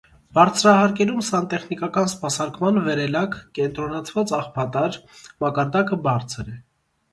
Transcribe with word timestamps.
Բարձրահարկերում 0.35 1.19
սանտեխնիկական 1.27 2.09
սպասարկման 2.13 2.81
(վերելակ, 2.89 3.37
կենտրոնացված 3.59 4.35
աղբատար) 4.41 5.01
մակարդակը 5.47 6.03
բարձր 6.11 6.53
է։ 6.57 6.61